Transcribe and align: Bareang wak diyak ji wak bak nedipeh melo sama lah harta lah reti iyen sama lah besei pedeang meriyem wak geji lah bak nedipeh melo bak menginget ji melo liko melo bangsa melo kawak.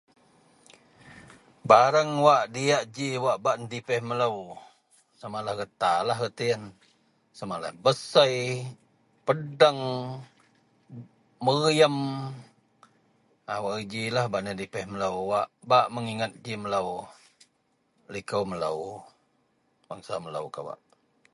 Bareang 1.69 2.11
wak 2.25 2.43
diyak 2.55 2.83
ji 2.95 3.07
wak 3.25 3.37
bak 3.45 3.55
nedipeh 3.59 4.01
melo 4.09 4.31
sama 5.19 5.39
lah 5.45 5.55
harta 5.59 5.93
lah 6.07 6.17
reti 6.23 6.45
iyen 6.47 6.63
sama 7.39 7.55
lah 7.63 7.71
besei 7.83 8.35
pedeang 9.25 9.79
meriyem 11.45 11.95
wak 13.63 13.73
geji 13.77 14.03
lah 14.15 14.25
bak 14.33 14.43
nedipeh 14.45 14.83
melo 14.91 15.09
bak 15.71 15.85
menginget 15.95 16.31
ji 16.43 16.53
melo 16.63 16.93
liko 18.13 18.39
melo 18.51 18.73
bangsa 19.87 20.13
melo 20.23 20.39
kawak. 20.55 20.79